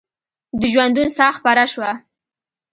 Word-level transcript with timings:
د 0.59 0.61
ژوندون 0.73 1.07
ساه 1.17 1.33
خپره 1.37 1.63
شوه 1.73 1.91